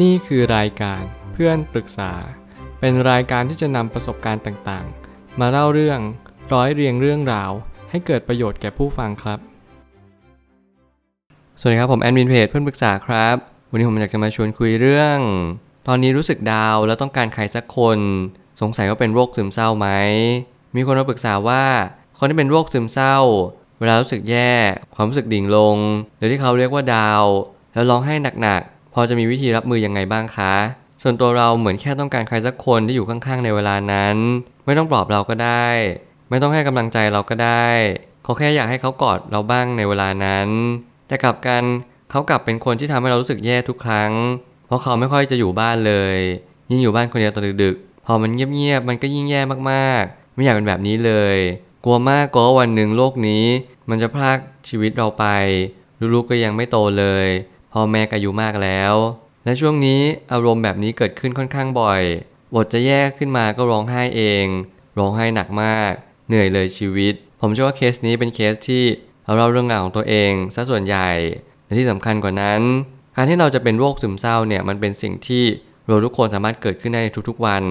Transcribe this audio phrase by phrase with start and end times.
[0.00, 2.12] นี่คือรายการเพื่อนปรึกษา
[2.80, 6.00] เป็นรายการที่จะนำประสบการณ์ต่างๆ มาเล่าเรื่อง
[6.52, 7.50] ร้อยเรียงเรื่องราว
[7.90, 9.38] ให้เกิดประโยชน์แก่ผู้ฟังครับ
[11.58, 13.36] สวัสดีครับผมแอดมินเพจเพื่อนปรึกษาครับ
[13.70, 15.18] วันนี้ผมอยากจะมาชวนคุยเรื่อง
[15.88, 17.98] ตอนนี้รู้สึกดาวแล้วต้องการใครสักคน
[18.60, 19.88] สงสัยว่าเป็นโรคซึมเศร้าไหม
[20.76, 21.64] มีคนมาปรึกษาว่า
[22.18, 23.16] คนที่เป็นโรคซึมเศร้า
[23.78, 24.54] เวลารู้สึกแย่
[24.94, 25.76] ความรู้สึกดิ่งลง
[26.16, 27.24] หรือที่เขาเรียกว่าดาว
[27.72, 30.54] แล้วร้องไห้หนักๆ พอจะมีวิธีรับมือยังไงบ้างคะ
[31.02, 34.16] ส่วนตัวเราเหมือนแค่ต้องการใครสักคนที่อยู่ข้างๆในเวลานั้น
[34.64, 35.68] ไม่ต้องปลอบเราก็ได้
[36.30, 37.68] ไม่ต้องให้กำลังใจเราก็ได้
[38.22, 40.48] เขาแค่อยากให้เขากอดเราบ้างในเวลานั้น
[41.08, 41.62] แต่กลับกัน
[42.10, 44.12] เขากลับเป็นคนที่ทำให้เรารู้สึกแย่ทุกครั้ง
[44.66, 46.18] เพราะเขาไม่ค่อยจะอยู่บ้านเลย
[46.70, 51.36] ยิ่งอยู่บ้านคนเดียวตอนดึกๆ พอมันเงียบๆมันก็ยิ่งแย่มากๆ ไม่อยากเป็นแบบนี้เลย
[51.84, 53.44] กลัวมากกลัววันหนึ่งโลกนี้
[53.90, 54.38] มันจะพราก
[54.68, 55.24] ชีวิตเราไป
[56.14, 57.26] ลูกๆก็ยังไม่โตเลย
[57.72, 58.94] พ่อแม่ก็อายุมากแล้ว
[59.44, 60.00] และช่วงนี้
[60.32, 62.02] อารมณ์แบบนี้เกิดขึ้นค่อนข้างบ่อย
[62.54, 64.46] บทจะแย่ขึ้นมาก็ร้องไห้เอง
[64.98, 65.92] ร้องไห้หนักมาก
[66.28, 68.84] เหนื่อยเลยชีวิต ผมเชื่อว่าเคสนี้เป็นเคสที่
[69.24, 71.10] เราเล่าเรื่องราวของตัวเองซะส่วนใหญ่
[71.64, 72.60] และที่สำคัญกว่านั้น
[73.16, 75.44] การที่เราจะเป็นโรคซึมเศร้าเนี่ยมันเป็นสิ่งที่
[75.86, 77.64] เราทุกคนสามารถเกิดขึ้นได้ในทุกๆวัน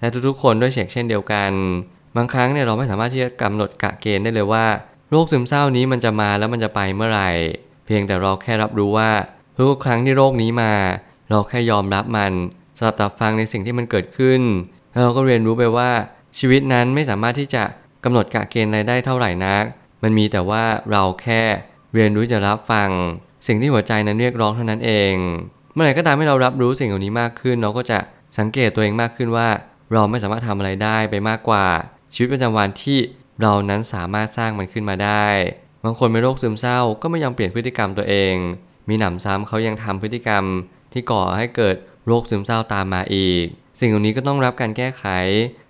[0.00, 1.52] และทุกๆคนด้วยเช่นเช่นเดียวกัน
[2.16, 4.66] บางครั้งเนี่ยเราไม่สามารถที่จะกำหนดกะเกณฑ์ได้เลยว่า
[5.10, 7.30] โรคซึมเศร้านี้มันจะมาแล้วมันจะไปเมื่อไหร่
[7.86, 9.10] เพียงแต่เราแค่รับรู้ว่า
[9.58, 10.72] ทุกครั้งที่โรคนี้มา
[11.30, 12.32] เราแค่ยอมรับมัน
[12.78, 14.40] สลับตับฟังในสิ่งที่มันเกิดขึ้น
[14.90, 15.90] แล้วเราก็เรียนรู้ไปว่า
[16.38, 17.62] ชีวิตนั้นไม่สามารถที่จะ
[18.04, 19.64] กำหนดกะเกณฑ์อะไรได้เท่าไหร่นัก
[20.02, 21.42] มันมีแต่ว่าเราแค่
[21.94, 22.88] เรียนรู้จะรับฟัง
[23.46, 25.14] สิ่งที่หัวใจนั้นเรียกร้องเท่านั้นเอง
[25.72, 27.98] เมื่อไหร่ก็ตามให้เรารับรู้สิ่งเหล่านี้มากขึ้น เราก็จะ
[28.38, 29.48] สังเกตตัวเองมากขึ้นว่า
[29.92, 31.66] เราไม่สามารถทำอะไรได้ไปมากกว่า
[32.14, 32.98] ชีวิตประจำวันที่
[33.42, 35.26] เรานั้นสามารถสร้างมันขึ้นมาได้
[35.84, 38.34] บางคนเป็นโรคซึมเศร้าก็ไม่ยอมเปลี่ยนพฤติกรรมตัวเอง
[38.88, 40.44] มีหนำซ้ำเขายังทำพฤติกรรม
[40.92, 43.44] ที่ก่อให้เกิดโรคซึมเศร้าตามมาอีก
[43.80, 45.04] สิ่งเหล่านี้ก็ต้องรับการแก้ไข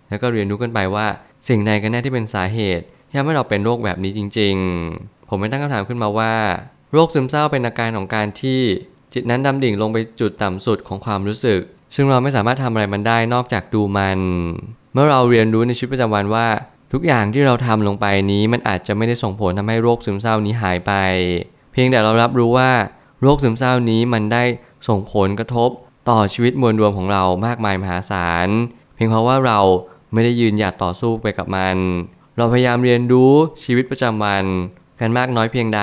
[0.08, 1.06] แล้วก็เรียนรู้กันไปว่า
[1.48, 4.54] สิ่งใดกันแน่ที่เป็นสาเหตุที่ทำให้เราเป็นโรคแบบนี้จริง
[4.92, 6.34] ๆ ผมไม่ตั้งคำถามขึ้นมาว่า
[6.92, 8.60] โรคซึมเศร้าเป็นอาการของการที่
[9.12, 11.60] จิตนั้นดำดิ่งลงไปจุดต่ำสุดของความรู้สึก
[11.94, 14.18] ซึ่งเราไม่สามารถทำอะไรมันได้นอกจากดูมัน
[14.92, 16.46] เมื่อเราเรียนรู้ในชีวิตประจำวันว่า
[16.92, 20.92] ทุกอย่างที่เราทำลงไปนี้มันอาจจะไม่ได้ส่งผลทำให้โรคซึมเศร้านี้หายไป
[21.72, 22.70] เพียงแต่เรารับรู้ว่า
[23.22, 24.44] โรคซึมเศร้านี้มันได้
[24.88, 25.70] ส่งผลกระทบ
[26.08, 28.48] ต่อชีวิตมวลรวมของเรามากมายมหาศาล
[28.94, 29.58] เพียงเพราะว่าเรา
[30.12, 31.76] ไม่ได้ยืนหยัดต่อสู้ไปกับมัน
[32.36, 33.32] เราพยายามเรียนรู้
[33.64, 34.44] ชีวิตประจำวัน
[35.00, 35.82] กันมากน้อยเพียงใด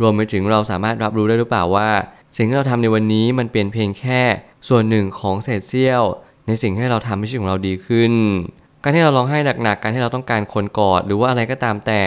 [0.00, 1.88] รวมไปถึงเราสามารถรับรู้ได้หรือเปล่าว่า
[2.36, 4.20] สิ่งที่เราทำในวันนี้มันเป็นเพียงแค่
[4.68, 6.02] ส่วนหนึ่งของเศษเสี้ยว
[6.46, 8.12] ในสิ่งที่เราทำให้ชีวิตของเราดีขึ้น
[8.82, 12.02] การที่เราร้องไห้หนักๆการที่เราต้องการคนกอดหรือว่าอะไรก็ตามแต่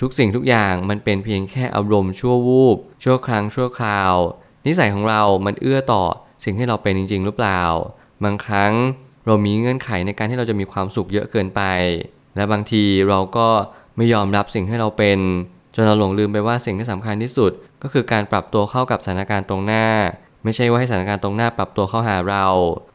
[0.00, 4.14] ทุกสิ่งทุกอย่างมันเป็นเพียงแค่อารมณ์ชั่ววูบ ชั่วครั้งชั่วคราว
[4.66, 6.04] นิสัยของเรามันเอื้อต่อ
[6.44, 7.62] สิ่งที่เราเป็นจริง ๆ หรือเปล่า
[8.24, 8.72] บางครั้ง
[9.26, 11.62] เรามีเงื่อนไขในการที่เราจะมีความสุขเยอะเกินไป
[12.36, 13.48] และบางทีเราก็
[13.96, 15.18] ไม่ยอมรับสิ่งที่เราเป็น
[15.74, 19.86] จนเราหลงลืมไปว่าสิ่งที่สำคัญที่สุด ก็คือการปรับตัวเข้ากับสถานการณ์ตรงหน้า
[20.44, 22.46] ไม่ใช่ว่าให้สถานการณ์ตรงหน้าปรับตัวเข้าหาเรา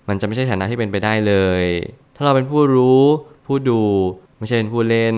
[0.08, 1.64] มันจะไม่ใช่ฐานะที่เป็นไปได้เลย
[2.16, 3.04] ถ้าเราเป็นผู้รู้
[3.48, 3.84] ผู้ดู
[4.40, 5.16] ไม่ใช่เป็นผู้เล่น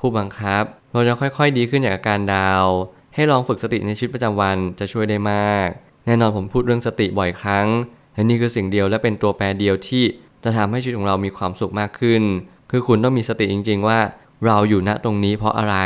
[0.00, 2.64] ผู้บังคับ เราจะค่อยๆดีขึ้นจากอาการดาว
[3.18, 5.68] ให้ลองฝึกสติในชีวิตประจำวันจะช่วยได้มาก
[6.06, 7.66] แน่นอนผมพูดเรื่องสติบ่อยครั้ง
[8.14, 10.04] และนี่คือสิ่งเดียวและเป็นตัวแปรเดียวที่
[10.44, 12.22] จะทำให้ชีวิตของเรามีความสุขมากขึ้น
[12.70, 13.98] คือคุณต้องมีสติจริง ๆ ว่า
[14.46, 15.76] เราอยู่ณตรงนี้เพราะอะไร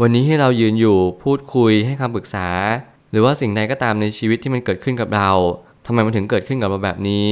[0.00, 2.48] วันนี้ให้เรายืนอยู่พูดคุยให้คำปรึกษา
[3.10, 5.30] หรือว่าสิ่งใดก็ตามในชีวิตที่มันเกิดขึ้นกับเรา
[5.86, 7.30] ทำไมมันถึงเกิดขึ้นกับเราแบบนี้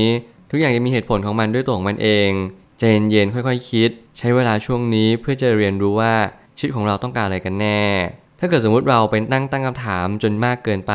[0.51, 2.31] ทุกอย่างจะมีเหตุผลของมันด้วยตัวของมันเอง
[2.79, 6.15] ใจเย็นๆค่อยๆคิด ใช้เวลาช่วงนี้เพื่อจะเรียนรู้ว่า
[6.59, 7.81] ชีวิตของเราต้องการอะไรกันแน่
[8.41, 10.95] ถ้าเกิดสมมุติเราเป็นตั้งตั้งคำถามจนมากเกินไป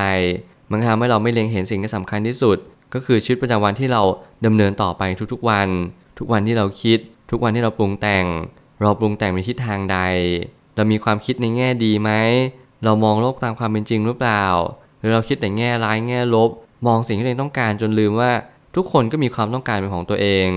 [0.71, 2.57] มันทำให้เราไม่เล็งเห็นสิ่งที่สำคัญที่สุด
[2.93, 4.01] ก็คือชีวิตประจำวันที่เรา
[4.45, 5.69] ดำเนินต่อไปทุกๆวัน
[6.19, 6.99] ทุกวันที่เราคิด
[7.31, 8.25] ทุกวันที่เราปรุงแต่ง
[8.81, 9.99] เราปรุงแต่งในทิศทางใด
[10.75, 12.11] เรามีความคิดในแง่ดีไหม
[12.83, 14.45] เรามองโลกตามความเป็นจริงหรือเปล่า
[14.99, 16.49] หรือเราคิดแต่แง่ร้ายแง่ลบ
[16.87, 18.31] มองสิ่งที่ตัวเองต้องการจนลืมว่า
[18.75, 20.47] ทุกคนก็มีความต้องการเป็นของตัวเอง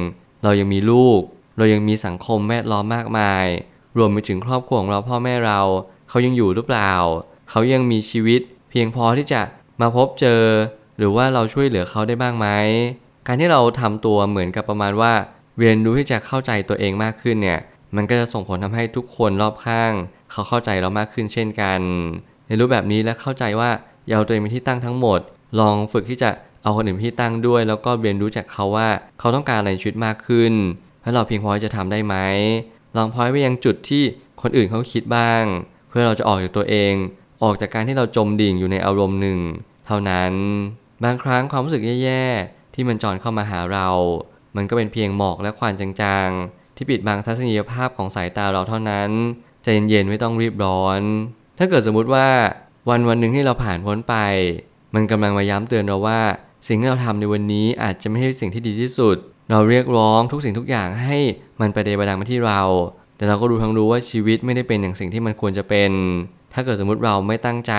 [0.44, 1.20] เรายังมีลูก
[1.58, 3.46] เรายังมีสังคมแวดล้อมมากมาย
[3.96, 5.60] รวมไปถึงครอบครัวของเราพ่อแม่เรา
[6.08, 6.92] เขายังอยู่หรือเปล่า
[7.50, 8.40] เขายังมีชีวิต
[8.70, 9.42] เพียงพอที่จะ
[9.80, 10.42] มาพบเจอ
[10.98, 12.48] หรือว่าเราช่วยเหลือเขาได้บ้างไหม
[13.26, 15.12] การที่เราทำตัวเหมือนกับประมาณว่า
[15.58, 17.60] เรียนรู้ที่จะเข้าใจตัวเองมากขึ้นเนี่ย
[17.96, 19.92] มันก็จะส่งผลทำให้ทุกคนรอบข้าง
[20.30, 21.80] เขาเข้าใจเรามากขึ้นเช่นกัน
[22.46, 23.70] ในรู้แบบนี้และเข้าใจว่า
[24.06, 25.20] อย่าเอาตัวเองเป็นที่ตั้งทั้งหมด
[25.60, 26.30] ลองฝึกที่จะ
[26.62, 28.88] เอาคนอื่นเป็นที่ตั้งด้วย แล้วก็เรียนรู้จากเขาว่า
[29.18, 30.52] เขาต้องการอะไรในชีวิตมากขึ้น
[31.02, 32.16] แล้วเราเพียงพอที่จะทำได้ไหม
[32.96, 34.02] ลองพอยไปยังจุดที่
[34.42, 35.42] คนอื่นเขาคิดบ้าง
[35.88, 36.94] เพื่อเราจะออกจากตัวเอง
[37.42, 39.38] ออกจากการที่เราจมดิ่งอยู่ในอารมณ์หนึ่ง
[39.86, 40.32] เท่านั้น
[41.04, 43.88] บางครั้งความรู้สึกแย่ๆ ที่มันจอนเข้ามาหาเรา
[44.56, 49.10] มันก็เป็นเพียงหมอกและควันจางๆ ที่ปิดบังทัศนียภาพของสายตาเราเท่านั้น
[49.62, 51.00] ใจเย็นๆไม่ต้องรีบร้อน
[51.58, 52.28] ถ้าเกิดสมมุติว่า
[52.88, 54.14] วันวันหนึ่งที่เราผ่านพ้นไป
[54.94, 56.20] มันกำลังมาย้ำเตือนเราว่า
[56.66, 59.16] สิ่งที่เราทำในวันนี้อาจจะไม่ใช่สิ่งที่ดีที่สุด
[59.50, 61.18] เราเรียกร้องทุกสิ่งทุกอย่างให้
[61.60, 62.60] มันไปเดบดังมาที่เรา
[63.18, 65.90] แต่เราก็รู้ทั้งรู้ว่าชีวิตไม่ได้เป็นอย่างสิ่งที่มันควรจะเป็น
[66.52, 67.72] ถ้าเกิดสมมุติเราไม่ตั้งใจ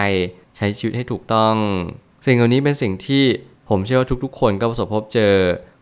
[0.58, 1.56] ใช้ชีวิตให้ถูกต้อง
[2.26, 3.24] สิ่งเหล่านี้เป็นสิ่งที่
[3.70, 5.36] ผมเชื่อว่าทุกๆ คนก็ประสบพบเจอ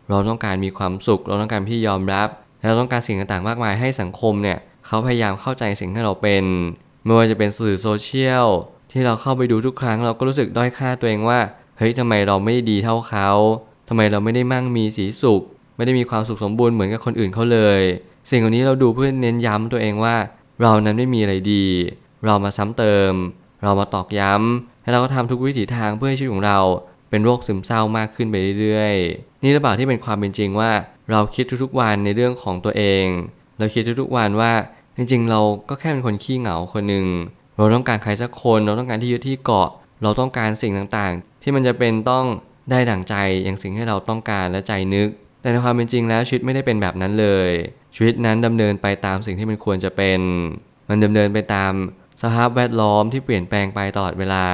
[0.08, 2.28] เราต้องการมีความสุข เราต้องการที่ยอมรับ
[2.60, 6.44] และเราต้องการสิ่งต่างๆ มากมายให้สังคมเนี่ยเขาพยายามเข้าใจสิ่งที่เราเป็น
[7.04, 8.46] ไม่ว่าจะเป็นสื่อโซเชียล
[8.92, 11.40] ที่เราเข้าไปดูทุกครั้งเราก็รู้สึกด้อยค่าตัวเองว่า
[11.78, 13.28] เฮ้ยทำไมเราไม่ดีเท่าเขา
[13.88, 15.42] ทำไมเราไม่ได้มั่งมีสีสุข
[15.76, 17.80] ไม่ได้มีความสุขสมบูรณ์เหมือนกับคนอื่นเขาเลย
[18.30, 20.16] สิ่งเหล่านี้เราดูเพื่อเน้นย้ำตัวเองว่า
[20.62, 21.64] เรานั้นไม่มีอะไรดี
[22.26, 23.12] เรามาซ้ำเติม
[23.62, 26.58] เรามาตอกย้ำและเราก็ทำทุกวิถีทางเพื่อให้ชีวิตของเรา
[27.10, 30.70] เป็นโรคซึมเศร้ามากขึ้นไปเรื่อยๆ นี่รือเปล่าที่เป็นความเป็นจริงว่า
[31.10, 33.04] เราคิดทุกๆวันในเรื่องของตัวเอง
[33.58, 34.52] เราคิดทุกๆวันว่า
[34.96, 37.06] จริงๆ เราก็แค่เป็นคนขี้เหงาคนหนึ่ง
[37.56, 39.68] เราต้องการใครสักคน เราต้องการที่ยึดที่เกาะ
[40.02, 42.24] เราต้องการสิ่งต่างๆ ที่มันจะเป็นต้อง
[42.70, 43.14] ได้ดั่งใจ
[43.44, 45.08] อย่างสิ่งที่เราต้องการและใจนึก
[45.40, 47.50] แต่ในความเป็นจริงแล้วชีวิตไม่ได้เป็นแบบนั้นเลย
[47.94, 50.20] ชีวิตนั้นดำเนินไปตามสิ่งที่มันควรจะเป็น
[50.88, 51.72] มันดำเนินไปตาม
[52.22, 54.44] สภาพแวดล้อมที่เปลี่ยนแปลงไปตลอดเวลา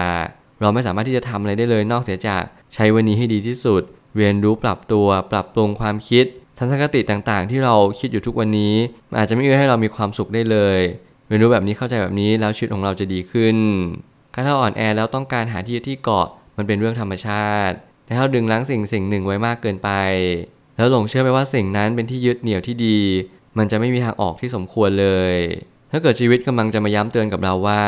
[0.61, 2.43] เราไม่สามารถที่จะทำอะไรได้เลยนอกเสียจาก
[2.75, 3.83] ใช้วันนี้ให้ดีที่สุด
[4.17, 6.25] เรียนรู้ปรับตัวปรับปรุงความคิด
[6.59, 8.75] ทัศนคติต่างๆ ที่เราคิดอยู่ทุกวันนี้
[9.19, 10.81] อาจจะไม่เอื้อให้เรามีความสุขได้เลย
[11.27, 13.57] เรียนรู้แบบนี้เข้าใจแบบนี้แล้วชีวิตของเราจะดีขึ้น
[14.35, 16.27] การถ้าอ่อนแอแล้วต้องการหาที่ที่เกาะ
[16.57, 19.91] มันเป็นเรื่องธรรมชาติแต่ถ้าดึงรั้งสิ่งสิ่งหนึ่งไว้มากเกินไป
[20.77, 22.99] แล้วหลงเชื่อไปว่าสิ่งนั้นเป็นที่ยึดเหนี่ยวที่ดี
[23.59, 25.37] มันจะไม่มีทางออกที่สมควรเลย
[25.93, 27.83] ถ้าเกิดชีวิตกำลังจะมาย้ำเตือนกับเราว่า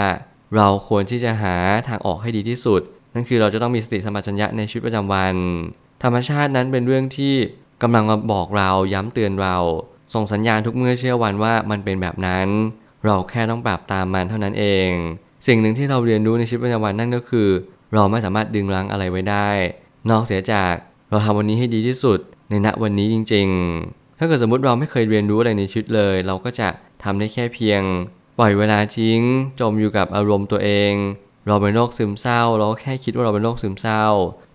[0.56, 1.56] เราควรที่จะหา
[1.88, 2.80] ทางออกให้ดีที่สุด
[3.14, 5.34] นั่นคือเราจะต้องมีสติสมปชัญญะในชีวิตประจำวัน
[6.02, 7.34] ธรรมชาตินั้นเป็นเรื่องที่
[7.82, 9.56] กำลังมาบอกเราย้ำเตือนเรา
[10.14, 12.48] ส่งสัญญาณทุกเมื่อเชื่อวันว่ามันเป็นแบบนั้น
[13.04, 14.90] เราแค่ต้องปรับตามมันเท่านั้นเอง
[15.46, 17.48] สิ่งหนึ่งที่เราเรียนรู้ในชีวิตประจำวันนั่นก็คือ
[17.94, 19.48] เราไม่สามารถดึงรั้งอะไรไว้ได้
[20.10, 20.74] นอกเสียจาก
[21.10, 22.18] เราทำวันนี้ให้ดีที่สุด
[22.50, 23.48] ในณวันนี้จริง
[23.82, 26.68] ๆ ถ้าเกิดสมมติเราไม่เคยเรียนรู้อะไรในชีวิตเลย เราก็จะ
[27.04, 27.82] ทำได้แค่เพียง
[28.38, 29.20] ปล่อยเวลาทิ้ง
[29.60, 30.92] จมอยู่กับอารมณ์ตัวเอง
[31.46, 34.04] เราเป็นโรคซึมเศร้า เราก็แค่คิดว่าเราเป็นโรคซึมเศร้า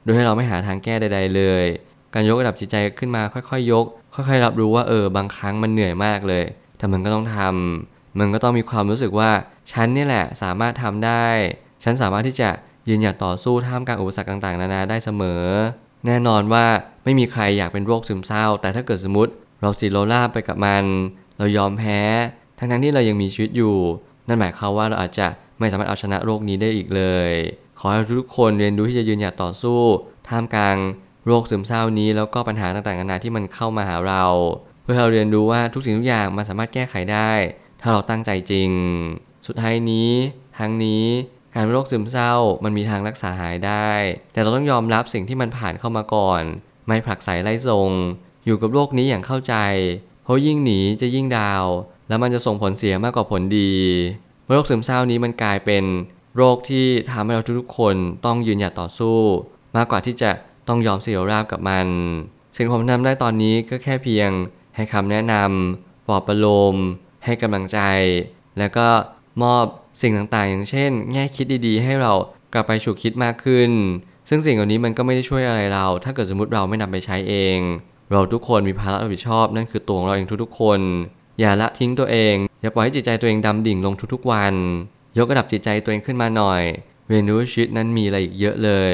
[0.03, 1.65] โดยให้เราไม่หาทางแก้ใด ๆ เลย
[2.13, 3.85] การยกระดับจิตใจขึ้นมาค่อยๆ ยก
[4.15, 6.43] ค่อยๆ รับรู้ว่าเออบางครั้งมันเหนื่อยมากเลย
[6.77, 9.31] แต่มันก็ต้องทำมันก็ต้องมีความรู้สึกว่า
[9.71, 11.25] ฉันนี่แหละสามารถทำได้
[11.83, 12.49] ฉันสามารถที่จะ
[12.89, 15.43] ยืนหยัดต่อสู้ท่ามกลางอุปสรรคต่างๆ นานาได้เสมอ
[16.05, 16.65] แน่นอนว่า
[17.03, 19.31] ไม่มีใครอยากเป็นโรคซึมเศร้า แต่ถ้าเกิดสมมติ
[19.61, 20.83] เราสิโรล่าไปกับมัน
[21.37, 21.99] เรายอมแพ้
[22.57, 23.75] ทั้งๆที่เรายังมีชีวิตอยู่
[24.27, 25.27] นั่นหมายความว่าเราอาจจะ
[25.59, 27.31] ไม่สามารถเอาชนะโรคนี้ได้อีกเลย
[27.79, 29.79] ขอให้ทุกคนเรียนรู้ที่จะยืนหยัดต่อสู้
[30.27, 30.77] ท่ามกลาง
[31.25, 34.25] โรคซึมเศร้านี้แล้วก็ปัญหาต่างๆนานาที่มันเข้ามาหาเรา
[34.81, 37.31] เพื่อเราเรียนรู้ว่าทุกสิ่งทุกอย่างมันสามารถแก้ไขได้
[37.81, 38.69] ถ้าเราตั้งใจจริง
[39.47, 40.11] สุดท้ายนี้
[40.59, 41.05] ทั้งนี้
[41.53, 42.33] การเป็นโรคซึมเศร้า
[42.63, 43.89] มันมีทางรักษาหายได้
[44.33, 46.41] แต่เราต้องยอมรับสิ่งที่มันผ่านเข้ามาก่อน
[46.87, 47.89] ไม่ผลักไสไล่ทรง
[48.45, 49.55] อยู่กับโรคนี้อย่างเข้าใจ
[50.23, 51.65] เพราะยิ่งหนีจะยิ่งดาว
[52.07, 53.73] แล้วมันจะส่งผลเสียมากกว่าผลดี
[54.49, 55.83] โรคซึมเศร้านี้มันกลายเป็น
[56.35, 57.95] โรคที่ทำให้เราทุกๆคน
[58.25, 59.17] ต้องยืนหยัดต่อสู้
[59.75, 60.31] มากกว่าที่จะ
[60.67, 61.87] ต้องยอมเสียราบกับมัน
[62.55, 64.29] สิ่งผมทำได้ตอนนี้ก็แค่เพียง
[64.75, 66.75] ให้คำแนะนำปลอบประโลม
[67.25, 67.79] ให้กำลังใจ
[68.57, 68.87] แล้วก็
[69.43, 69.65] มอบ
[70.01, 72.13] สิ่งต่างๆ อย่างเช่น แง่คิดดีๆ ให้เรา
[72.53, 73.71] กลับไปฉุกคิดมากขึ้น
[74.29, 77.57] ซึ่งสิ่งเหล่านี้มันก็ไม่ได้ช่วยอะไรเรา ถ้าเกิดสมมติเราไม่นำไปใช้เอง
[78.11, 80.79] เราทุกคนมีภาระรับผิดชอบ นั่นคือตัวของเราเองทุกๆ คน
[81.39, 84.53] อย่าละทิ้งตัวเอง อย่าปล่อยให้จิตใจตัวเองดำดิ่งลงทุกๆวัน
[85.17, 86.63] ยกระดับจิตใจตัวเองขึ้นมาหน่อย
[87.09, 88.93] เรียนรู้ชีวิตนั้นมีอะไรอีกเยอะเลย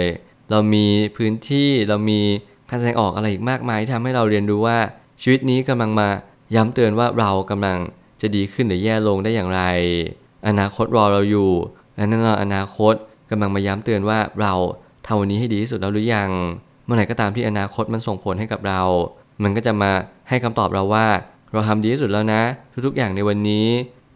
[0.50, 0.86] เรามี
[1.18, 2.22] พื้นที่เรามี
[2.70, 4.78] การแสดงออกอะไรอีกมากมายที่ทำให้เราเรียนรู้ว่า
[5.22, 6.08] ชีวิตนี้กำลังมา
[6.56, 7.78] ย้ำเตือนว่าเรากำลัง
[8.22, 9.62] จะดีขึ้นหรือแย่ลงได้อย่างไร
[10.48, 11.50] อนาคตรอเราอยู่
[11.96, 12.94] และแน่นอนอนาคต
[13.30, 14.54] กำลังมาย้ำเตือนว่าเรา
[15.06, 16.30] ทำวันนี้ให้ดีที่สุดแล้วหรือยัง
[16.86, 18.82] เมื่อไหร่ก็ตามที่อนาคตมันส่งผลให้กับเรา
[19.44, 19.92] มันก็จะมา
[20.30, 21.08] ให้คำตอบเราว่า
[21.52, 22.42] เราทำดีที่สุดแล้วนะ
[22.86, 23.68] ทุกๆอย่างในวันนี้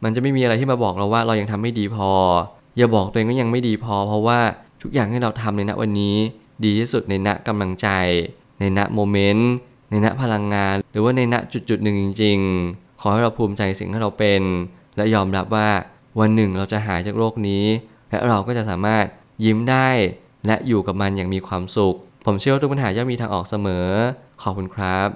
[0.03, 2.11] มันจะไม่มีอะไรที่มาบอกเราว่าเรายังทำไม่ดีพอ
[2.77, 4.39] อย่าบอกตัวเองว่ายังไม่ดีพอ เพราะว่า
[4.81, 6.15] ทุกอย่างที่เราทำในณวันนี้
[6.65, 7.87] ดีที่สุดในณกำลังใจ
[8.59, 9.51] ในณโมเมนต์
[9.89, 12.37] ในณพลังงาน หรือว่าในณจุดจุดหนึ่งจริง
[12.69, 14.41] ๆ ขอให้เราภูมิใจสิ่งที่เราเป็น
[14.97, 15.69] และยอมรับว่า
[16.19, 17.65] วันหนึ่งเราจะหายจากโรคนี้
[18.09, 19.05] และเราก็จะสามารถ
[19.45, 19.89] ยิ้มได้
[20.47, 23.87] และอยู่กับมันอย่างมีความสุข ผมเชื่อว่าทุกปัญหาย่อมมีทางออกเสมอ
[24.41, 25.07] ขอบคุณครับ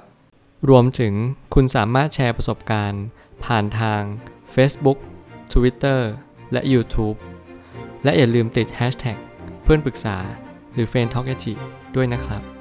[0.70, 1.14] รวมถึง
[1.54, 3.04] คุณสามารถแชร์ประสบการณ์
[3.46, 4.02] ผ่านทาง
[4.56, 4.98] Facebook
[5.54, 6.00] Twitter
[6.52, 7.18] และ YouTube
[8.04, 9.18] และอย่าลืมติด Hashtag
[9.64, 10.18] เพื่อนปรึกษา
[10.74, 11.28] หรือ f r ร e n d t a l k
[11.96, 12.55] ด้วยนะครับ